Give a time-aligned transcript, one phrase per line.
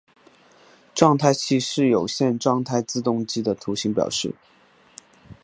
[0.95, 4.33] 状态器是有限状态自动机的图形表示。